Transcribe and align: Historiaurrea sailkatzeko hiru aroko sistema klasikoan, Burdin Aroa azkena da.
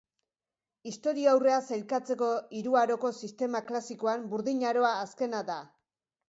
Historiaurrea 0.91 1.59
sailkatzeko 1.75 2.29
hiru 2.61 2.79
aroko 2.81 3.13
sistema 3.27 3.63
klasikoan, 3.69 4.25
Burdin 4.33 4.65
Aroa 4.73 4.91
azkena 5.05 5.45
da. 5.53 5.61